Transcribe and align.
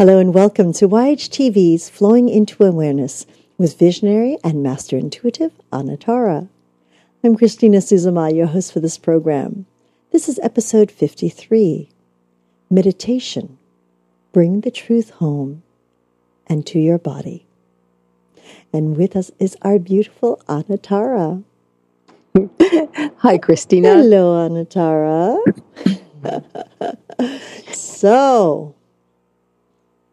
Hello 0.00 0.18
and 0.18 0.32
welcome 0.32 0.72
to 0.72 0.88
YHTV's 0.88 1.90
Flowing 1.90 2.30
into 2.30 2.64
Awareness 2.64 3.26
with 3.58 3.78
visionary 3.78 4.38
and 4.42 4.62
master 4.62 4.96
intuitive 4.96 5.52
Anatara. 5.70 6.48
I'm 7.22 7.36
Christina 7.36 7.80
Suzuma, 7.80 8.34
your 8.34 8.46
host 8.46 8.72
for 8.72 8.80
this 8.80 8.96
program. 8.96 9.66
This 10.10 10.26
is 10.26 10.40
episode 10.42 10.90
53 10.90 11.90
Meditation. 12.70 13.58
Bring 14.32 14.62
the 14.62 14.70
truth 14.70 15.10
home 15.10 15.62
and 16.46 16.66
to 16.68 16.78
your 16.78 16.96
body. 16.96 17.44
And 18.72 18.96
with 18.96 19.14
us 19.14 19.30
is 19.38 19.54
our 19.60 19.78
beautiful 19.78 20.40
Anatara. 20.48 21.44
Hi, 23.18 23.36
Christina. 23.36 23.96
Hello, 23.96 24.48
Anatara. 24.48 25.36
so, 27.74 28.74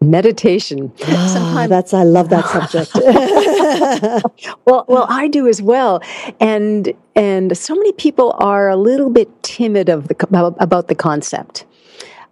meditation. 0.01 0.91
Ah, 1.03 1.27
Sometimes 1.33 1.69
that's 1.69 1.93
I 1.93 2.03
love 2.03 2.29
that 2.29 2.45
subject. 2.45 2.91
well, 4.65 4.85
well, 4.87 5.05
I 5.09 5.27
do 5.27 5.47
as 5.47 5.61
well, 5.61 6.01
and 6.39 6.93
and 7.15 7.57
so 7.57 7.75
many 7.75 7.91
people 7.93 8.35
are 8.39 8.69
a 8.69 8.75
little 8.75 9.09
bit 9.09 9.29
timid 9.43 9.89
of 9.89 10.07
the 10.07 10.55
about 10.59 10.87
the 10.87 10.95
concept 10.95 11.65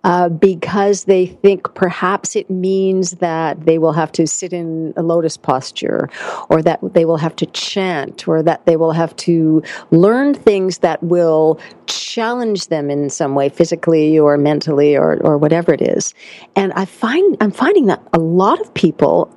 uh, 0.06 0.30
because 0.30 1.06
they 1.06 1.26
think 1.26 1.74
perhaps 1.74 2.36
it 2.36 2.48
means 2.48 3.12
that 3.14 3.66
they 3.66 3.80
will 3.80 3.92
have 3.92 4.12
to 4.12 4.28
sit 4.28 4.54
in 4.54 4.94
a 4.96 5.02
lotus 5.02 5.36
posture, 5.36 6.08
or 6.48 6.62
that 6.62 6.80
they 6.94 7.06
will 7.06 7.18
have 7.18 7.36
to 7.36 7.48
chant, 7.48 8.28
or 8.28 8.44
that 8.44 8.64
they 8.68 8.78
will 8.78 8.92
have 8.92 9.16
to 9.16 9.64
learn 9.90 10.36
things 10.36 10.78
that 10.78 11.02
will 11.02 11.60
challenge 11.88 12.68
them 12.68 12.92
in 12.92 13.10
some 13.10 13.34
way, 13.34 13.50
physically 13.50 14.18
or 14.20 14.38
mentally, 14.38 14.96
or 14.96 15.18
or 15.24 15.40
whatever 15.40 15.74
it 15.74 15.82
is. 15.82 16.14
And 16.56 16.72
I 16.74 16.86
find 16.86 17.36
I'm 17.42 17.52
finding 17.52 17.88
that 17.88 18.02
a 18.14 18.20
lot 18.20 18.62
of 18.62 18.72
people 18.76 19.36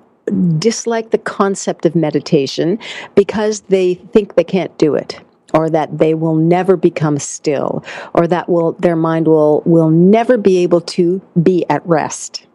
dislike 0.58 1.12
the 1.12 1.18
concept 1.18 1.86
of 1.86 1.96
meditation 1.96 2.78
because 3.14 3.62
they 3.62 3.94
think 3.94 4.34
they 4.34 4.44
can't 4.44 4.76
do 4.76 4.94
it 4.94 5.18
or 5.54 5.70
that 5.70 5.98
they 5.98 6.14
will 6.14 6.34
never 6.34 6.76
become 6.76 7.18
still 7.18 7.84
or 8.14 8.26
that 8.26 8.48
will 8.48 8.72
their 8.72 8.96
mind 8.96 9.26
will 9.26 9.62
will 9.64 9.90
never 9.90 10.36
be 10.36 10.58
able 10.58 10.80
to 10.80 11.20
be 11.42 11.64
at 11.68 11.84
rest. 11.86 12.46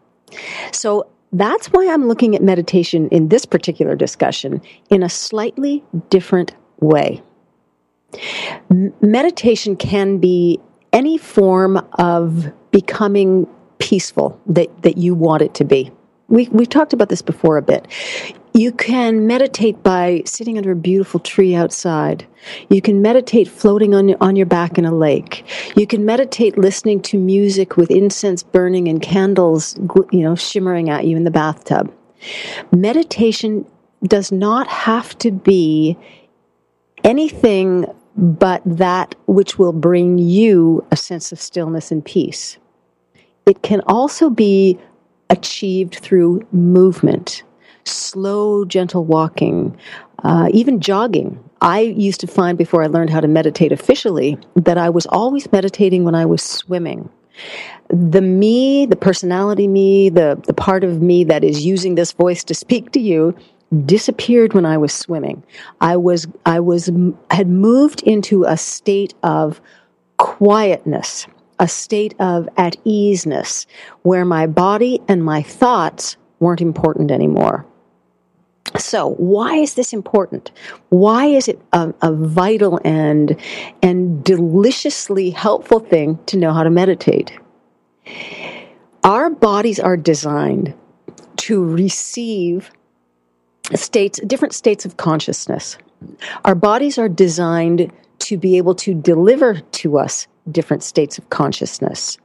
So 0.72 1.08
that's 1.31 1.67
why 1.67 1.91
i'm 1.91 2.08
looking 2.08 2.35
at 2.35 2.44
meditation 2.44 3.09
in 3.09 3.30
this 3.30 3.44
particular 3.45 3.95
discussion 3.95 4.61
in 4.89 5.02
a 5.02 5.09
slightly 5.09 5.83
different 6.09 6.53
way. 6.80 7.23
Meditation 9.02 9.75
can 9.75 10.19
be 10.19 10.59
any 10.91 11.17
form 11.17 11.84
of 11.94 12.51
becoming 12.72 13.47
peaceful 13.79 14.40
that, 14.46 14.84
that 14.84 14.97
you 14.97 15.16
want 15.16 15.41
it 15.41 15.56
to 15.56 15.66
be. 15.66 15.91
We, 16.28 16.47
we've 16.50 16.69
talked 16.69 16.94
about 16.94 17.09
this 17.09 17.22
before 17.22 17.57
a 17.57 17.62
bit. 17.62 17.88
You 18.56 18.72
can 18.72 19.25
meditate 19.25 19.81
by 19.81 20.22
sitting 20.25 20.59
under 20.59 20.72
a 20.72 20.75
beautiful 20.75 21.19
tree 21.19 21.56
outside. 21.56 22.28
You 22.69 22.84
can 22.84 23.02
meditate 23.02 23.47
floating 23.47 23.96
on, 23.96 24.16
on 24.22 24.36
your 24.36 24.46
back 24.46 24.78
in 24.78 24.86
a 24.86 24.94
lake. 24.94 25.44
You 25.75 25.88
can 25.88 26.06
meditate 26.06 26.56
listening 26.56 27.02
to 27.03 27.18
music 27.18 27.78
with 27.78 27.90
incense 27.90 28.44
burning 28.44 28.88
and 28.88 29.02
candles, 29.02 29.75
you 30.12 30.22
know, 30.22 30.36
shimmering 30.36 30.91
at 30.91 31.06
you 31.06 31.18
in 31.18 31.24
the 31.24 31.31
bathtub. 31.31 31.91
Meditation 32.72 33.66
does 34.03 34.31
not 34.31 34.68
have 34.68 35.18
to 35.20 35.31
be 35.31 35.97
anything 37.03 37.88
but 38.16 38.62
that 38.66 39.16
which 39.25 39.58
will 39.58 39.74
bring 39.74 40.20
you 40.20 40.85
a 40.91 40.96
sense 40.96 41.31
of 41.31 41.40
stillness 41.40 41.91
and 41.91 42.06
peace. 42.06 42.58
It 43.47 43.64
can 43.64 43.81
also 43.88 44.30
be 44.30 44.78
achieved 45.31 45.96
through 45.96 46.46
movement 46.52 47.41
slow, 47.85 48.66
gentle 48.66 49.05
walking, 49.05 49.77
uh, 50.23 50.49
even 50.53 50.79
jogging. 50.79 51.44
I 51.61 51.81
used 51.81 52.19
to 52.21 52.27
find 52.27 52.57
before 52.57 52.83
I 52.83 52.88
learned 52.88 53.09
how 53.09 53.21
to 53.21 53.27
meditate 53.27 53.71
officially 53.71 54.38
that 54.55 54.77
I 54.77 54.89
was 54.89 55.05
always 55.07 55.51
meditating 55.51 56.03
when 56.03 56.16
I 56.16 56.25
was 56.25 56.41
swimming. 56.41 57.09
The 57.89 58.22
me, 58.22 58.85
the 58.85 58.95
personality 58.95 59.67
me, 59.67 60.09
the, 60.09 60.41
the 60.45 60.53
part 60.53 60.83
of 60.83 61.01
me 61.01 61.23
that 61.25 61.43
is 61.43 61.66
using 61.66 61.95
this 61.95 62.11
voice 62.11 62.43
to 62.45 62.53
speak 62.53 62.91
to 62.91 62.99
you 62.99 63.35
disappeared 63.85 64.53
when 64.53 64.66
I 64.66 64.77
was 64.77 64.93
swimming. 64.93 65.43
I 65.81 65.97
was, 65.97 66.27
I 66.45 66.59
was, 66.59 66.91
had 67.31 67.47
moved 67.47 68.03
into 68.03 68.43
a 68.43 68.57
state 68.57 69.13
of 69.23 69.59
quietness, 70.17 71.27
a 71.59 71.67
state 71.67 72.13
of 72.19 72.47
at 72.57 72.77
easeness, 72.83 73.66
where 74.03 74.25
my 74.25 74.47
body 74.47 75.01
and 75.07 75.23
my 75.23 75.41
thoughts 75.41 76.17
weren't 76.39 76.61
important 76.61 77.09
anymore. 77.09 77.66
So, 78.78 79.11
why 79.11 79.57
is 79.57 79.75
this 79.75 79.94
important? 79.94 80.51
Why 80.89 81.25
is 81.25 81.47
it 81.47 81.61
a, 81.73 81.94
a, 82.01 82.11
vital 82.11 82.79
and 82.84 83.39
and 83.81 84.23
deliciously 84.23 85.29
helpful 85.29 85.79
thing 85.79 86.17
to 86.25 86.38
know 86.38 86.53
how 86.53 86.63
to 86.63 86.72
meditate? 86.72 87.38
Our 89.03 89.29
bodies 89.29 89.79
are 89.79 89.97
designed 89.97 90.73
to 91.38 91.63
receive 91.63 92.72
states, 93.75 94.19
different 94.25 94.53
states 94.53 94.85
of 94.85 94.97
consciousness. 94.97 95.78
Our 96.45 96.55
bodies 96.55 96.97
are 96.97 97.09
designed 97.09 97.91
to 98.19 98.38
be 98.38 98.57
able 98.57 98.75
to 98.75 98.94
deliver 98.94 99.59
to 99.59 99.97
us 100.00 100.28
different 100.51 100.84
states 100.84 101.17
of 101.17 101.29
consciousness. 101.29 102.17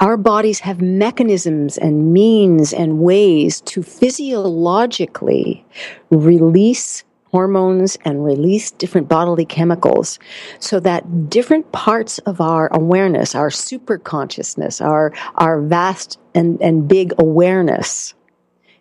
Our 0.00 0.16
bodies 0.16 0.60
have 0.60 0.80
mechanisms 0.80 1.78
and 1.78 2.12
means 2.12 2.72
and 2.72 2.98
ways 2.98 3.60
to 3.62 3.82
physiologically 3.82 5.64
release 6.10 7.04
hormones 7.34 7.96
and 8.04 8.24
release 8.24 8.70
different 8.70 9.08
bodily 9.08 9.44
chemicals 9.44 10.20
so 10.60 10.78
that 10.78 11.28
different 11.28 11.72
parts 11.72 12.18
of 12.20 12.40
our 12.40 12.68
awareness, 12.72 13.34
our 13.34 13.50
super 13.50 13.98
consciousness, 13.98 14.80
our, 14.80 15.12
our 15.36 15.60
vast 15.60 16.18
and, 16.34 16.60
and 16.62 16.86
big 16.86 17.12
awareness 17.18 18.14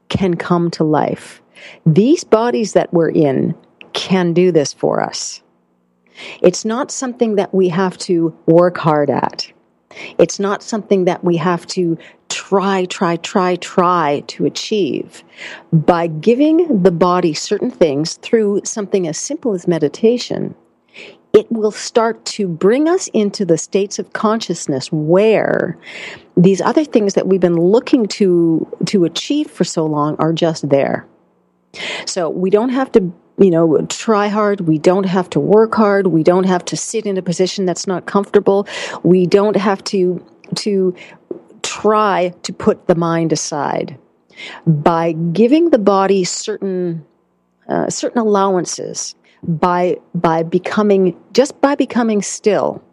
can 0.09 0.35
come 0.35 0.69
to 0.69 0.84
life. 0.84 1.41
These 1.85 2.23
bodies 2.23 2.73
that 2.73 2.94
we're 2.94 3.09
in 3.09 3.55
can 3.94 4.34
do 4.34 4.51
this 4.51 4.73
for 4.73 5.01
us. 5.01 5.41
It's 6.41 6.66
not 6.66 6.91
something 6.91 7.35
that 7.35 7.53
we 7.53 7.69
have 7.69 7.97
to 8.00 8.38
work 8.45 8.78
hard 8.78 9.09
at. 9.09 9.51
It's 10.18 10.40
not 10.40 10.64
something 10.64 11.06
that 11.06 11.24
we 11.24 11.38
have 11.38 11.66
to 11.68 11.98
try, 12.30 12.86
try, 12.86 13.16
try, 13.18 13.56
try 13.58 14.24
to 14.28 14.46
achieve. 14.46 15.24
By 15.72 16.08
giving 16.08 16.84
the 16.84 16.92
body 16.92 17.34
certain 17.34 17.72
things 17.72 18.16
through 18.16 18.62
something 18.64 19.08
as 19.08 19.17
simple 19.17 19.53
as 19.53 19.67
meditation, 19.67 20.56
it 21.34 21.52
will 21.52 21.72
start 21.72 22.23
to 22.26 22.47
bring 22.47 22.88
us 22.88 23.08
into 23.09 23.44
the 23.44 23.58
states 23.58 23.97
of 23.97 24.14
consciousness 24.14 24.91
where 24.91 25.78
these 26.38 26.62
other 26.62 26.85
things 26.85 27.16
that 27.16 27.28
we've 27.28 27.41
been 27.41 27.59
looking 27.59 28.06
to 28.08 28.67
to 28.85 29.03
achieve 29.06 29.50
for 29.50 29.64
so 29.64 29.85
long 29.85 30.16
are 30.20 30.32
just 30.32 30.70
there. 30.70 31.08
So 32.06 32.29
we 32.29 32.52
don't 32.52 32.70
have 32.70 32.91
to 32.91 33.12
you 33.38 33.50
know, 33.50 33.85
try 33.88 34.28
hard. 34.28 34.62
We 34.62 34.78
don't 34.78 35.06
have 35.06 35.30
to 35.32 35.40
work 35.40 35.76
hard. 35.76 36.08
We 36.08 36.24
don't 36.24 36.46
have 36.46 36.64
to 36.66 36.78
sit 36.78 37.06
in 37.06 37.18
a 37.18 37.22
position 37.22 37.66
that's 37.66 37.88
not 37.88 38.06
comfortable. 38.06 38.68
We 39.03 39.26
don't 39.26 39.56
have 39.56 39.84
to, 39.85 40.24
to 40.56 40.96
try 41.64 42.34
to 42.44 42.53
put 42.53 42.88
the 42.88 42.96
mind 42.96 43.34
aside. 43.34 43.97
By 44.66 45.14
giving 45.14 45.70
the 45.70 45.80
body 45.80 46.24
certain, 46.24 47.06
uh, 47.68 47.90
certain 47.90 48.20
allowances, 48.20 49.16
by, 49.44 49.97
by 50.14 50.44
becoming, 50.44 51.20
just 51.34 51.59
by 51.62 51.76
becoming 51.76 52.22
still, 52.22 52.84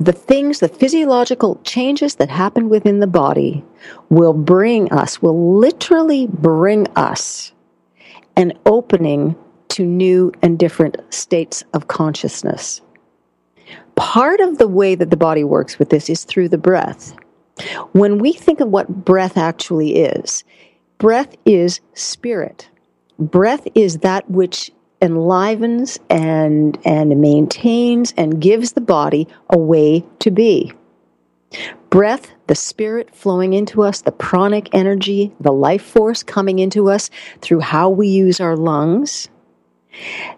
the 0.00 0.12
things, 0.12 0.58
the 0.58 0.68
physiological 0.68 1.60
changes 1.64 2.16
that 2.16 2.28
happen 2.28 2.68
within 2.68 3.00
the 3.00 3.06
body 3.06 3.64
will 4.10 4.32
bring 4.32 4.92
us, 4.92 5.22
will 5.22 5.56
literally 5.58 6.26
bring 6.26 6.88
us 6.96 7.52
an 8.36 8.52
opening 8.66 9.36
to 9.74 9.84
new 9.84 10.32
and 10.40 10.58
different 10.58 10.96
states 11.10 11.64
of 11.72 11.88
consciousness. 11.88 12.80
Part 13.96 14.40
of 14.40 14.58
the 14.58 14.68
way 14.68 14.94
that 14.94 15.10
the 15.10 15.16
body 15.16 15.42
works 15.42 15.78
with 15.78 15.90
this 15.90 16.08
is 16.08 16.24
through 16.24 16.48
the 16.48 16.58
breath. 16.58 17.14
When 17.92 18.18
we 18.18 18.32
think 18.32 18.60
of 18.60 18.68
what 18.68 19.04
breath 19.04 19.36
actually 19.36 19.96
is, 19.96 20.44
breath 20.98 21.34
is 21.44 21.80
spirit. 21.94 22.68
Breath 23.18 23.66
is 23.74 23.98
that 23.98 24.28
which 24.30 24.70
enlivens 25.00 25.98
and, 26.08 26.78
and 26.84 27.20
maintains 27.20 28.14
and 28.16 28.40
gives 28.40 28.72
the 28.72 28.80
body 28.80 29.26
a 29.50 29.58
way 29.58 30.04
to 30.20 30.30
be. 30.30 30.72
Breath, 31.90 32.30
the 32.46 32.54
spirit 32.54 33.14
flowing 33.14 33.52
into 33.52 33.82
us, 33.82 34.02
the 34.02 34.12
pranic 34.12 34.68
energy, 34.72 35.32
the 35.40 35.52
life 35.52 35.82
force 35.82 36.22
coming 36.22 36.58
into 36.58 36.90
us 36.90 37.10
through 37.40 37.60
how 37.60 37.90
we 37.90 38.08
use 38.08 38.40
our 38.40 38.56
lungs, 38.56 39.28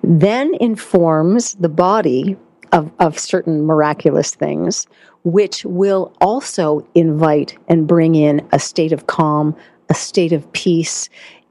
then 0.02 0.54
informs 0.60 1.54
the 1.54 1.68
body 1.68 2.36
of, 2.72 2.90
of 2.98 3.18
certain 3.18 3.64
miraculous 3.64 4.34
things, 4.34 4.86
which 5.24 5.64
will 5.64 6.12
also 6.20 6.86
invite 6.94 7.56
and 7.68 7.86
bring 7.86 8.14
in 8.14 8.46
a 8.52 8.58
state 8.58 8.92
of 8.92 9.06
calm, 9.06 9.56
a 9.88 9.94
state 9.94 10.32
of 10.32 10.50
peace, 10.52 11.08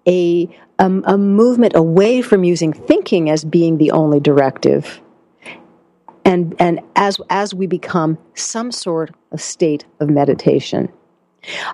a, 0.07 0.48
a, 0.80 0.86
a 1.06 1.18
movement 1.18 1.75
away 1.75 2.22
from 2.22 2.44
using 2.44 2.74
thinking 2.74 3.30
as 3.30 3.44
being 3.44 3.78
the 3.78 3.92
only 3.92 4.19
directive. 4.19 5.02
And 6.24 6.56
and 6.57 6.80
as 6.96 7.19
as 7.30 7.54
we 7.54 7.68
become 7.68 8.18
some 8.34 8.72
sort 8.72 9.13
of 9.31 9.40
state 9.40 9.86
of 10.00 10.10
meditation 10.10 10.92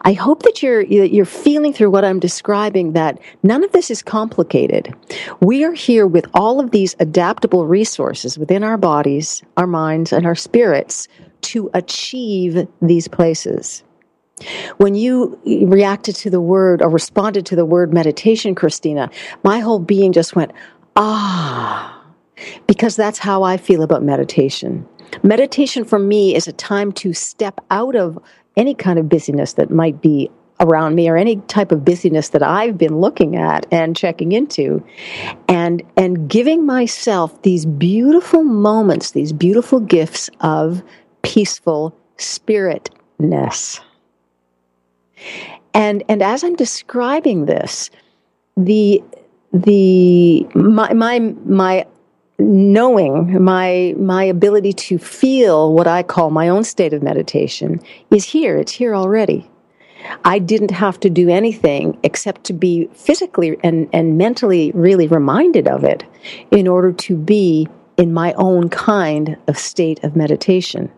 i 0.02 0.14
hope 0.14 0.44
that 0.44 0.62
you're 0.62 0.82
you're 0.82 1.26
feeling 1.26 1.74
through 1.74 1.90
what 1.90 2.06
i'm 2.06 2.20
describing 2.20 2.94
that 2.94 3.20
none 3.44 3.64
of 3.64 3.72
this 3.72 3.90
is 3.92 4.02
complicated 4.02 4.94
we 5.42 5.64
are 5.64 5.74
here 5.74 6.08
with 6.08 6.26
all 6.34 6.60
of 6.60 6.72
these 6.72 6.96
adaptable 7.00 7.66
resources 7.66 8.38
within 8.38 8.64
our 8.64 8.78
bodies 8.78 9.42
our 9.58 9.68
minds 9.68 10.12
and 10.12 10.26
our 10.26 10.36
spirits 10.36 11.08
to 11.42 11.70
achieve 11.74 12.68
these 12.82 13.08
places 13.08 13.84
when 14.78 14.96
you 14.96 15.40
reacted 15.46 16.16
to 16.16 16.30
the 16.30 16.42
word 16.42 16.82
or 16.82 16.90
responded 16.90 17.46
to 17.46 17.56
the 17.56 17.66
word 17.66 17.94
meditation 17.94 18.56
christina 18.56 19.10
my 19.44 19.60
whole 19.60 19.80
being 19.80 20.12
just 20.12 20.36
went 20.36 20.52
ah 20.96 21.98
because 22.68 22.96
that's 22.96 23.20
how 23.20 23.44
I 23.44 23.58
feel 23.58 23.84
about 23.84 24.04
meditation. 24.04 24.88
Meditation 25.24 25.84
for 25.84 26.00
me 26.00 26.36
is 26.36 26.48
a 26.48 26.54
time 26.54 26.92
to 26.94 27.14
step 27.14 27.60
out 27.70 27.96
of 27.96 28.18
any 28.58 28.74
kind 28.74 29.00
of 29.00 29.10
busyness 29.10 29.54
that 29.54 29.72
might 29.72 30.02
be 30.02 30.30
around 30.62 30.96
me 30.96 31.10
or 31.10 31.18
any 31.18 31.38
type 31.48 31.72
of 31.72 31.84
busyness 31.84 32.30
that 32.30 32.44
I've 32.44 32.78
been 32.78 33.00
looking 33.00 33.36
at 33.36 33.66
and 33.72 33.96
checking 33.96 34.32
into 34.32 34.84
and 35.48 35.82
and 35.98 36.30
giving 36.30 36.66
myself 36.66 37.42
these 37.42 37.66
beautiful 37.66 38.44
moments, 38.44 39.12
these 39.12 39.34
beautiful 39.34 39.80
gifts 39.80 40.30
of 40.42 40.84
peaceful 41.24 41.96
spiritness. 42.18 43.80
And 45.74 46.04
and 46.08 46.22
as 46.22 46.44
I'm 46.44 46.56
describing 46.56 47.46
this, 47.46 47.90
the 48.56 49.04
the 49.52 50.46
my 50.54 50.94
my 50.94 51.20
my 51.46 51.86
knowing 52.42 53.44
my 53.44 53.96
my 53.98 54.24
ability 54.24 54.74
to 54.74 54.98
feel 54.98 55.74
what 55.74 55.88
I 55.88 56.04
call 56.04 56.30
my 56.30 56.50
own 56.50 56.64
state 56.64 56.94
of 56.94 57.04
meditation 57.04 57.82
is 58.10 58.26
here. 58.26 58.58
It's 58.58 58.72
here 58.72 58.96
already. 58.96 59.50
I 60.26 60.40
didn't 60.40 60.72
have 60.72 61.00
to 61.02 61.10
do 61.10 61.30
anything 61.30 61.98
except 62.04 62.44
to 62.46 62.54
be 62.54 62.90
physically 62.94 63.58
and, 63.64 63.88
and 63.94 64.18
mentally 64.18 64.72
really 64.74 65.08
reminded 65.08 65.68
of 65.68 65.84
it 65.84 66.04
in 66.50 66.68
order 66.68 66.92
to 66.92 67.16
be 67.16 67.68
in 67.98 68.14
my 68.14 68.34
own 68.34 68.70
kind 68.70 69.38
of 69.48 69.58
state 69.58 70.04
of 70.04 70.16
meditation. 70.16 70.92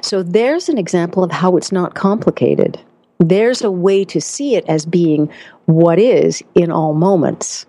So 0.00 0.22
there's 0.22 0.68
an 0.68 0.78
example 0.78 1.24
of 1.24 1.30
how 1.30 1.56
it's 1.56 1.72
not 1.72 1.94
complicated. 1.94 2.80
There's 3.18 3.62
a 3.62 3.70
way 3.70 4.04
to 4.06 4.20
see 4.20 4.56
it 4.56 4.64
as 4.68 4.86
being 4.86 5.30
what 5.66 5.98
is 5.98 6.42
in 6.54 6.70
all 6.70 6.94
moments. 6.94 7.66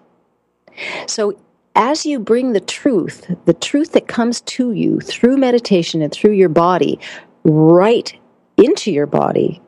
So 1.07 1.38
as 1.80 2.06
you 2.06 2.20
bring 2.20 2.52
the 2.52 2.60
truth, 2.60 3.34
the 3.46 3.54
truth 3.54 3.94
that 3.94 4.10
comes 4.10 4.42
to 4.42 4.74
you 4.74 5.00
through 5.00 5.38
meditation 5.38 6.02
and 6.02 6.12
through 6.12 6.34
your 6.34 6.50
body, 6.50 7.00
right 7.46 8.14
into 8.58 8.92
your 8.92 9.06
body, 9.06 9.62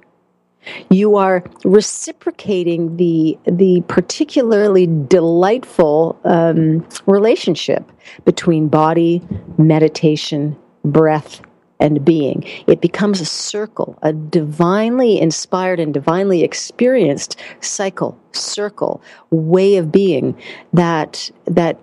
you 0.90 1.16
are 1.16 1.42
reciprocating 1.63 2.98
the 2.98 3.40
the 3.46 3.81
particularly 3.88 4.88
delightful 5.08 6.19
um, 6.25 6.86
relationship 7.06 7.90
between 8.25 8.68
body, 8.68 9.22
meditation, 9.58 10.58
breath, 10.84 11.40
and 11.81 12.06
being. 12.06 12.45
It 12.68 12.80
becomes 12.80 13.19
a 13.19 13.25
circle, 13.25 13.98
a 14.01 14.13
divinely 14.13 15.19
inspired 15.19 15.80
and 15.80 15.94
divinely 15.94 16.44
experienced 16.44 17.36
cycle, 17.60 18.18
circle, 18.31 19.01
way 19.31 19.75
of 19.75 19.92
being 19.92 20.39
that 20.72 21.30
that 21.45 21.78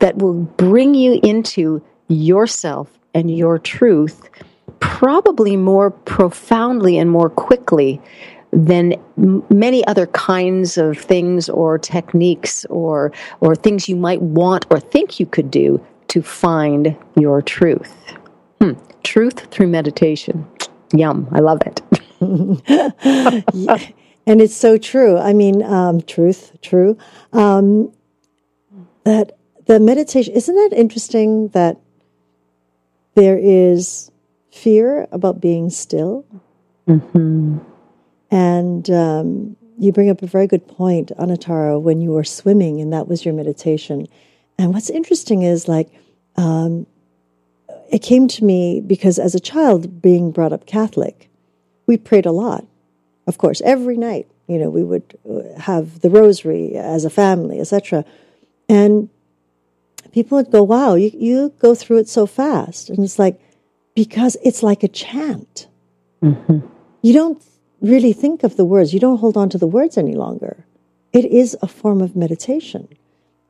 that 0.00 0.16
will 0.18 0.34
bring 0.34 0.94
you 0.94 1.20
into 1.22 1.82
yourself 2.08 2.88
and 3.14 3.30
your 3.30 3.58
truth 3.58 4.28
probably 4.80 5.56
more 5.56 5.90
profoundly 5.90 6.98
and 6.98 7.10
more 7.10 7.30
quickly 7.30 8.00
than 8.52 8.94
many 9.48 9.84
other 9.86 10.06
kinds 10.08 10.76
of 10.76 10.98
things 10.98 11.48
or 11.48 11.78
techniques 11.78 12.64
or 12.66 13.12
or 13.40 13.54
things 13.54 13.88
you 13.88 13.96
might 13.96 14.20
want 14.20 14.66
or 14.70 14.78
think 14.78 15.20
you 15.20 15.26
could 15.26 15.50
do 15.50 15.84
to 16.08 16.22
find 16.22 16.96
your 17.16 17.40
truth. 17.40 17.94
Hmm. 18.60 18.72
Truth 19.02 19.46
through 19.50 19.68
meditation. 19.68 20.46
Yum. 20.92 21.28
I 21.32 21.40
love 21.40 21.60
it. 21.66 21.82
And 24.26 24.40
it's 24.40 24.54
so 24.54 24.78
true. 24.78 25.18
I 25.18 25.32
mean, 25.32 25.62
um, 25.62 26.00
truth, 26.00 26.56
true. 26.62 26.96
Um, 27.32 27.92
that 29.04 29.36
the 29.66 29.80
meditation, 29.80 30.34
isn't 30.34 30.56
it 30.56 30.72
interesting 30.72 31.48
that 31.48 31.78
there 33.14 33.38
is 33.38 34.10
fear 34.52 35.08
about 35.10 35.40
being 35.40 35.70
still? 35.70 36.24
Mm-hmm. 36.86 37.58
And 38.30 38.90
um, 38.90 39.56
you 39.78 39.92
bring 39.92 40.08
up 40.08 40.22
a 40.22 40.26
very 40.26 40.46
good 40.46 40.66
point, 40.68 41.10
Anatara, 41.18 41.80
when 41.80 42.00
you 42.00 42.10
were 42.10 42.24
swimming 42.24 42.80
and 42.80 42.92
that 42.92 43.08
was 43.08 43.24
your 43.24 43.34
meditation. 43.34 44.06
And 44.56 44.72
what's 44.72 44.90
interesting 44.90 45.42
is 45.42 45.66
like, 45.66 45.88
um, 46.36 46.86
it 47.92 48.02
came 48.02 48.26
to 48.26 48.44
me 48.44 48.80
because 48.80 49.18
as 49.18 49.34
a 49.34 49.40
child, 49.40 50.00
being 50.00 50.32
brought 50.32 50.52
up 50.52 50.66
Catholic, 50.66 51.28
we 51.86 51.98
prayed 51.98 52.24
a 52.24 52.32
lot. 52.32 52.64
Of 53.26 53.36
course, 53.36 53.60
every 53.60 53.98
night, 53.98 54.26
you 54.48 54.58
know, 54.58 54.70
we 54.70 54.82
would 54.82 55.16
uh, 55.30 55.60
have 55.60 56.00
the 56.00 56.08
rosary 56.08 56.74
as 56.74 57.04
a 57.04 57.10
family, 57.10 57.60
etc. 57.60 58.04
And 58.68 59.10
people 60.10 60.36
would 60.38 60.50
go, 60.50 60.62
wow, 60.62 60.94
you, 60.94 61.10
you 61.12 61.52
go 61.58 61.74
through 61.74 61.98
it 61.98 62.08
so 62.08 62.26
fast. 62.26 62.88
And 62.88 63.00
it's 63.04 63.18
like, 63.18 63.38
because 63.94 64.38
it's 64.42 64.62
like 64.62 64.82
a 64.82 64.88
chant. 64.88 65.68
Mm-hmm. 66.22 66.66
You 67.02 67.12
don't 67.12 67.42
really 67.82 68.14
think 68.14 68.42
of 68.42 68.56
the 68.56 68.64
words. 68.64 68.94
You 68.94 69.00
don't 69.00 69.18
hold 69.18 69.36
on 69.36 69.50
to 69.50 69.58
the 69.58 69.66
words 69.66 69.98
any 69.98 70.14
longer. 70.14 70.64
It 71.12 71.26
is 71.26 71.58
a 71.60 71.68
form 71.68 72.00
of 72.00 72.16
meditation. 72.16 72.88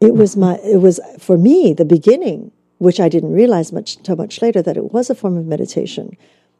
It 0.01 0.15
was 0.15 0.37
my, 0.37 0.59
it 0.65 0.81
was 0.81 0.99
for 1.21 1.39
me, 1.39 1.75
the 1.75 1.85
beginning 1.85 2.51
which 2.83 2.99
I 2.99 3.09
didn't 3.09 3.33
realize 3.33 3.73
much 3.73 3.97
until 3.97 4.17
much 4.17 4.43
later 4.43 4.61
that 4.61 4.77
it 4.77 4.93
was 4.93 5.09
a 5.09 5.15
form 5.15 5.37
of 5.37 5.47
meditation. 5.47 6.17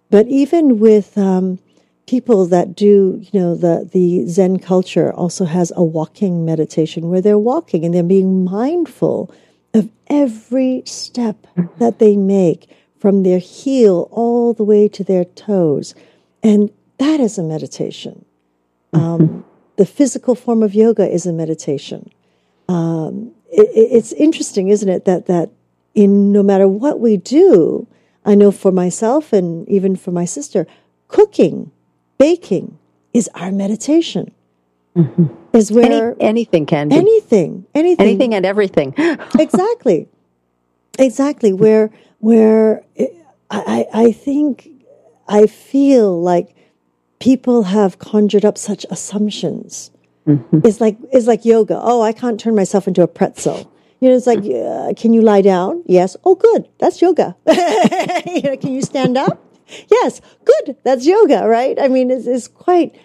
But 0.09 0.29
even 0.29 0.79
with 0.79 1.19
um, 1.19 1.59
people 2.07 2.47
that 2.47 2.77
do, 2.77 3.21
you 3.21 3.41
know, 3.41 3.57
the 3.57 3.89
the 3.91 4.27
Zen 4.29 4.61
culture 4.61 5.13
also 5.13 5.45
has 5.45 5.73
a 5.75 5.83
walking 5.83 6.45
meditation 6.45 7.09
where 7.09 7.21
they're 7.21 7.39
walking 7.39 7.85
and 7.85 7.93
they're 7.93 8.05
being 8.05 8.45
mindful 8.45 9.35
of 9.75 9.91
every 10.07 10.83
step 10.87 11.45
that 11.79 11.99
they 11.99 12.17
make 12.17 12.69
from 13.01 13.25
their 13.25 13.41
heel 13.41 14.09
all 14.13 14.55
the 14.55 14.63
way 14.63 14.87
to 14.87 15.03
their 15.03 15.25
toes, 15.25 15.93
and 16.41 16.71
that 16.99 17.19
is 17.19 17.37
a 17.37 17.43
meditation. 17.43 18.25
Um, 18.93 19.45
the 19.77 19.87
physical 19.87 20.37
form 20.37 20.63
of 20.63 20.73
yoga 20.73 21.09
is 21.09 21.27
a 21.27 21.33
meditation. 21.33 22.13
Um, 22.69 23.33
it, 23.51 23.69
it's 23.75 24.13
interesting, 24.13 24.69
isn't 24.69 24.89
it, 24.89 25.05
that 25.07 25.27
that 25.27 25.51
in 25.95 26.33
no 26.33 26.43
matter 26.43 26.67
what 26.67 27.01
we 27.01 27.17
do, 27.17 27.87
I 28.25 28.35
know 28.35 28.51
for 28.51 28.73
myself 28.73 29.33
and 29.33 29.69
even 29.69 29.97
for 29.97 30.11
my 30.11 30.25
sister, 30.25 30.67
cooking, 31.09 31.71
baking 32.19 32.79
is 33.13 33.29
our 33.35 33.53
meditation. 33.53 34.33
Mm-hmm. 34.97 35.27
Is 35.55 35.73
where 35.73 36.13
Any, 36.13 36.21
anything 36.21 36.67
can 36.67 36.89
be. 36.89 36.97
Anything, 36.97 37.67
anything. 37.75 38.07
Anything 38.07 38.35
and 38.35 38.45
everything. 38.47 38.95
exactly. 39.39 40.09
Exactly. 40.99 41.53
Where, 41.53 41.91
where 42.19 42.85
I, 43.51 43.87
I 43.93 44.13
think, 44.13 44.69
I 45.29 45.47
feel 45.47 46.21
like 46.21 46.55
people 47.21 47.65
have 47.65 47.99
conjured 47.99 48.45
up 48.45 48.59
such 48.59 48.85
assumptions. 48.91 49.91
Mm-hmm. 50.27 50.61
It's 50.65 50.81
like, 50.81 50.97
it's 51.11 51.27
like 51.27 51.45
yoga. 51.45 51.81
Oh, 51.83 52.03
I 52.03 52.13
can't 52.13 52.39
turn 52.39 52.55
myself 52.55 52.87
into 52.87 53.03
a 53.03 53.09
pretzel. 53.09 53.72
You 54.03 54.09
know, 54.09 54.17
it's 54.17 54.27
like, 54.27 54.41
uh, 54.41 54.93
can 55.01 55.13
you 55.13 55.23
lie 55.23 55.43
down? 55.43 55.85
Yes. 55.87 56.17
Oh, 56.25 56.35
good. 56.35 56.69
That's 56.81 57.01
yoga. 57.01 57.37
you 57.47 58.43
know, 58.43 58.57
can 58.57 58.73
you 58.73 58.83
stand 58.83 59.17
up? 59.17 59.41
Yes. 59.89 60.21
Good. 60.45 60.77
That's 60.83 61.07
yoga, 61.07 61.47
right? 61.47 61.79
I 61.81 61.87
mean, 61.87 62.11
it's, 62.11 62.27
it's 62.27 62.49
quite, 62.49 62.97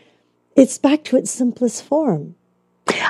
it's 0.56 0.80
back 0.80 1.04
to 1.04 1.18
its 1.18 1.30
simplest 1.30 1.84
form. 1.84 2.34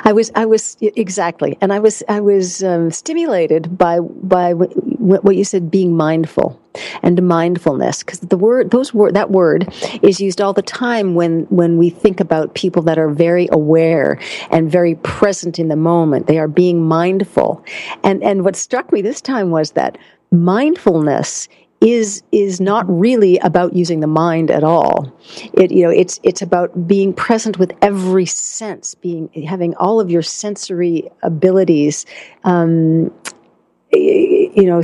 I 0.04 0.12
was, 0.12 0.30
I 0.34 0.44
was 0.44 0.76
exactly, 0.82 1.56
and 1.62 1.72
I 1.72 1.78
was, 1.78 2.02
I 2.10 2.20
was 2.20 2.62
um, 2.62 2.90
stimulated 2.90 3.78
by 3.78 4.00
by 4.00 4.52
what 4.52 5.34
you 5.34 5.44
said, 5.44 5.70
being 5.70 5.96
mindful 5.96 6.60
and 7.02 7.20
mindfulness, 7.26 8.02
because 8.02 8.20
the 8.20 8.36
word, 8.36 8.70
those 8.70 8.92
word, 8.94 9.14
that 9.14 9.30
word 9.30 9.72
is 10.02 10.20
used 10.20 10.40
all 10.40 10.52
the 10.52 10.62
time 10.62 11.14
when 11.14 11.42
when 11.50 11.78
we 11.78 11.90
think 11.90 12.20
about 12.20 12.54
people 12.54 12.82
that 12.82 12.98
are 12.98 13.10
very 13.10 13.48
aware 13.52 14.18
and 14.50 14.70
very 14.70 14.94
present 14.96 15.58
in 15.58 15.68
the 15.68 15.76
moment. 15.76 16.26
They 16.26 16.38
are 16.38 16.48
being 16.48 16.86
mindful, 16.86 17.64
and 18.02 18.22
and 18.22 18.44
what 18.44 18.56
struck 18.56 18.92
me 18.92 19.02
this 19.02 19.20
time 19.20 19.50
was 19.50 19.72
that 19.72 19.98
mindfulness 20.30 21.48
is 21.80 22.22
is 22.32 22.60
not 22.60 22.84
really 22.88 23.38
about 23.38 23.72
using 23.72 24.00
the 24.00 24.06
mind 24.06 24.50
at 24.50 24.64
all. 24.64 25.12
It 25.52 25.70
you 25.70 25.84
know 25.84 25.90
it's 25.90 26.18
it's 26.22 26.42
about 26.42 26.88
being 26.88 27.12
present 27.12 27.58
with 27.58 27.72
every 27.82 28.26
sense, 28.26 28.94
being 28.96 29.28
having 29.46 29.74
all 29.76 30.00
of 30.00 30.10
your 30.10 30.22
sensory 30.22 31.08
abilities, 31.22 32.04
um, 32.44 33.12
you 33.92 34.64
know. 34.64 34.82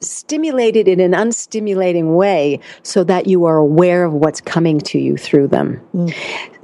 Stimulated 0.00 0.88
in 0.88 1.00
an 1.00 1.12
unstimulating 1.12 2.16
way 2.16 2.60
so 2.82 3.04
that 3.04 3.26
you 3.26 3.44
are 3.44 3.56
aware 3.56 4.04
of 4.04 4.12
what's 4.12 4.40
coming 4.40 4.80
to 4.80 4.98
you 4.98 5.16
through 5.16 5.48
them. 5.48 5.80
Mm 5.94 6.14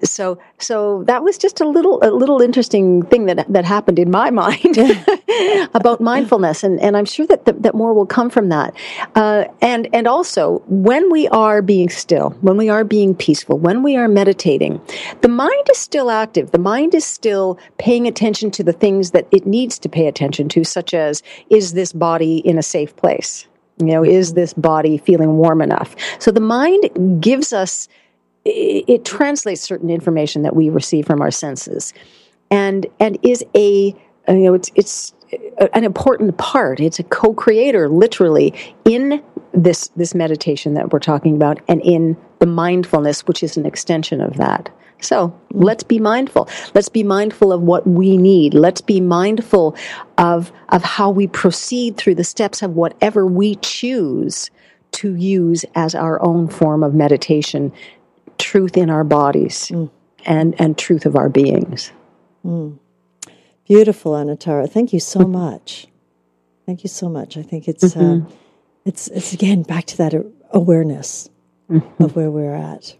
so 0.04 0.38
so 0.58 1.04
that 1.04 1.22
was 1.22 1.38
just 1.38 1.60
a 1.60 1.68
little 1.68 1.98
a 2.02 2.10
little 2.10 2.40
interesting 2.40 3.02
thing 3.06 3.26
that 3.26 3.50
that 3.52 3.64
happened 3.64 3.98
in 3.98 4.10
my 4.10 4.30
mind 4.42 4.76
about 5.74 6.00
mindfulness 6.00 6.62
and 6.62 6.80
and 6.80 6.96
I'm 6.96 7.04
sure 7.04 7.26
that 7.26 7.44
that, 7.44 7.62
that 7.62 7.74
more 7.74 7.92
will 7.92 8.06
come 8.06 8.30
from 8.30 8.48
that. 8.50 8.74
Uh, 9.14 9.44
and 9.60 9.88
and 9.92 10.06
also 10.06 10.62
when 10.66 11.10
we 11.10 11.28
are 11.28 11.62
being 11.62 11.88
still 11.88 12.30
when 12.40 12.56
we 12.56 12.68
are 12.68 12.84
being 12.84 13.14
peaceful 13.14 13.58
when 13.58 13.82
we 13.82 13.96
are 13.96 14.08
meditating 14.08 14.80
the 15.20 15.28
mind 15.28 15.66
is 15.70 15.78
still 15.78 16.10
active. 16.10 16.50
The 16.50 16.58
mind 16.58 16.94
is 16.94 17.04
still 17.04 17.58
paying 17.78 18.06
attention 18.06 18.50
to 18.52 18.64
the 18.64 18.72
things 18.72 19.10
that 19.12 19.26
it 19.30 19.46
needs 19.46 19.78
to 19.80 19.88
pay 19.88 20.06
attention 20.06 20.48
to 20.50 20.64
such 20.64 20.94
as 20.94 21.22
is 21.50 21.72
this 21.72 21.92
body 21.92 22.38
in 22.38 22.58
a 22.58 22.62
safe 22.62 22.94
place? 22.96 23.46
You 23.78 23.86
know 23.86 24.04
is 24.04 24.34
this 24.34 24.54
body 24.54 24.98
feeling 24.98 25.36
warm 25.36 25.60
enough? 25.60 25.94
So 26.18 26.30
the 26.30 26.40
mind 26.40 27.20
gives 27.22 27.52
us 27.52 27.88
it, 28.46 29.04
translates 29.04 29.60
certain 29.60 29.90
information 29.90 30.42
that 30.42 30.54
we 30.54 30.70
receive 30.70 31.06
from 31.06 31.20
our 31.20 31.30
senses, 31.30 31.92
and 32.50 32.86
and 33.00 33.18
is 33.22 33.44
a 33.54 33.94
you 34.28 34.44
know 34.44 34.54
it's 34.54 34.70
it's 34.74 35.14
an 35.72 35.84
important 35.84 36.38
part. 36.38 36.80
It's 36.80 36.98
a 36.98 37.04
co-creator, 37.04 37.88
literally, 37.88 38.54
in 38.84 39.22
this 39.52 39.88
this 39.96 40.14
meditation 40.14 40.74
that 40.74 40.92
we're 40.92 40.98
talking 40.98 41.36
about, 41.36 41.60
and 41.68 41.80
in 41.82 42.16
the 42.38 42.46
mindfulness, 42.46 43.26
which 43.26 43.42
is 43.42 43.56
an 43.56 43.66
extension 43.66 44.20
of 44.20 44.36
that. 44.36 44.70
So 45.00 45.38
let's 45.50 45.82
be 45.82 45.98
mindful. 45.98 46.48
Let's 46.74 46.88
be 46.88 47.02
mindful 47.02 47.52
of 47.52 47.60
what 47.60 47.86
we 47.86 48.16
need. 48.16 48.54
Let's 48.54 48.80
be 48.80 49.00
mindful 49.00 49.76
of 50.18 50.52
of 50.70 50.82
how 50.82 51.10
we 51.10 51.26
proceed 51.26 51.96
through 51.96 52.14
the 52.14 52.24
steps 52.24 52.62
of 52.62 52.74
whatever 52.74 53.26
we 53.26 53.56
choose 53.56 54.50
to 54.92 55.14
use 55.14 55.64
as 55.74 55.94
our 55.94 56.22
own 56.22 56.48
form 56.48 56.82
of 56.82 56.94
meditation 56.94 57.72
truth 58.38 58.76
in 58.76 58.88
our 58.90 59.04
bodies 59.04 59.68
mm. 59.68 59.90
and, 60.24 60.54
and 60.58 60.78
truth 60.78 61.06
of 61.06 61.16
our 61.16 61.28
beings. 61.28 61.92
Mm. 62.44 62.78
Beautiful, 63.66 64.12
Anatara. 64.12 64.70
Thank 64.70 64.92
you 64.92 65.00
so 65.00 65.20
much. 65.20 65.88
Thank 66.66 66.82
you 66.84 66.88
so 66.88 67.08
much. 67.08 67.36
I 67.36 67.42
think 67.42 67.68
it's 67.68 67.94
mm-hmm. 67.94 68.26
uh, 68.26 68.30
it's 68.84 69.08
it's 69.08 69.32
again 69.32 69.62
back 69.62 69.86
to 69.86 69.96
that 69.98 70.14
awareness 70.50 71.28
mm-hmm. 71.70 72.02
of 72.02 72.14
where 72.16 72.30
we're 72.30 72.54
at. 72.54 72.96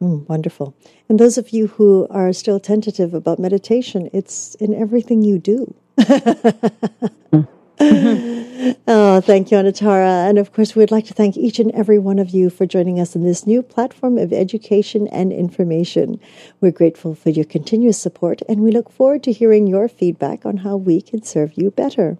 Mm, 0.00 0.28
wonderful. 0.28 0.74
And 1.08 1.18
those 1.18 1.38
of 1.38 1.50
you 1.50 1.68
who 1.68 2.06
are 2.10 2.32
still 2.32 2.60
tentative 2.60 3.14
about 3.14 3.38
meditation, 3.38 4.10
it's 4.12 4.54
in 4.56 4.74
everything 4.74 5.22
you 5.22 5.38
do. 5.38 5.74
mm. 5.98 7.48
oh, 7.80 9.20
thank 9.20 9.50
you, 9.50 9.56
Anatara. 9.56 10.28
And 10.28 10.38
of 10.38 10.52
course, 10.52 10.76
we'd 10.76 10.92
like 10.92 11.06
to 11.06 11.14
thank 11.14 11.36
each 11.36 11.58
and 11.58 11.72
every 11.72 11.98
one 11.98 12.20
of 12.20 12.30
you 12.30 12.48
for 12.50 12.66
joining 12.66 13.00
us 13.00 13.16
in 13.16 13.24
this 13.24 13.46
new 13.46 13.62
platform 13.62 14.16
of 14.16 14.32
education 14.32 15.08
and 15.08 15.32
information. 15.32 16.20
We're 16.60 16.70
grateful 16.70 17.16
for 17.16 17.30
your 17.30 17.44
continuous 17.44 17.98
support, 17.98 18.42
and 18.48 18.60
we 18.60 18.70
look 18.70 18.90
forward 18.90 19.24
to 19.24 19.32
hearing 19.32 19.66
your 19.66 19.88
feedback 19.88 20.46
on 20.46 20.58
how 20.58 20.76
we 20.76 21.00
can 21.00 21.24
serve 21.24 21.54
you 21.56 21.72
better. 21.72 22.16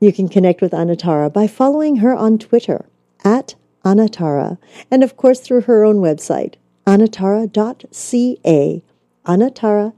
You 0.00 0.10
can 0.12 0.28
connect 0.28 0.62
with 0.62 0.72
Anatara 0.72 1.30
by 1.32 1.46
following 1.46 1.96
her 1.96 2.14
on 2.14 2.38
Twitter 2.38 2.86
at 3.22 3.54
Anatara, 3.84 4.56
and 4.90 5.04
of 5.04 5.18
course 5.18 5.40
through 5.40 5.62
her 5.62 5.84
own 5.84 5.96
website, 5.96 6.54
anatara.ca. 6.86 8.82
Anatara.ca. 9.26 9.92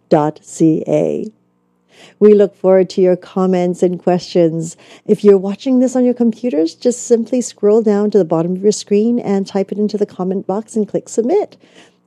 We 2.20 2.34
look 2.34 2.54
forward 2.56 2.90
to 2.90 3.00
your 3.00 3.16
comments 3.16 3.82
and 3.82 4.02
questions. 4.02 4.76
If 5.06 5.24
you're 5.24 5.38
watching 5.38 5.78
this 5.78 5.96
on 5.96 6.04
your 6.04 6.14
computers, 6.14 6.74
just 6.74 7.06
simply 7.06 7.40
scroll 7.40 7.82
down 7.82 8.10
to 8.12 8.18
the 8.18 8.24
bottom 8.24 8.56
of 8.56 8.62
your 8.62 8.72
screen 8.72 9.18
and 9.18 9.46
type 9.46 9.72
it 9.72 9.78
into 9.78 9.98
the 9.98 10.06
comment 10.06 10.46
box 10.46 10.76
and 10.76 10.88
click 10.88 11.08
submit. 11.08 11.56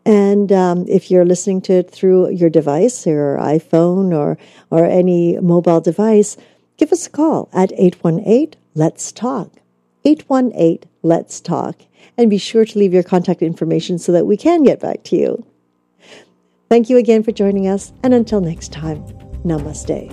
And 0.07 0.53
um, 0.53 0.85
if 0.87 1.11
you're 1.11 1.25
listening 1.25 1.61
to 1.63 1.73
it 1.73 1.91
through 1.91 2.29
your 2.29 2.49
device, 2.49 3.05
your 3.05 3.37
iPhone 3.39 4.15
or 4.17 4.37
or 4.69 4.85
any 4.85 5.37
mobile 5.39 5.81
device, 5.81 6.37
give 6.77 6.93
us 6.93 7.07
a 7.07 7.09
call 7.09 7.49
at 7.51 7.73
818 7.73 8.53
Let's 8.73 9.11
Talk. 9.11 9.51
818 10.05 10.89
Let's 11.03 11.41
Talk. 11.41 11.81
And 12.17 12.29
be 12.29 12.37
sure 12.37 12.63
to 12.63 12.79
leave 12.79 12.93
your 12.93 13.03
contact 13.03 13.41
information 13.41 13.99
so 13.99 14.13
that 14.13 14.25
we 14.25 14.37
can 14.37 14.63
get 14.63 14.79
back 14.79 15.03
to 15.05 15.17
you. 15.17 15.45
Thank 16.69 16.89
you 16.89 16.97
again 16.97 17.23
for 17.23 17.31
joining 17.33 17.67
us, 17.67 17.91
and 18.01 18.13
until 18.13 18.39
next 18.39 18.71
time. 18.71 19.26
Namaste. 19.45 20.09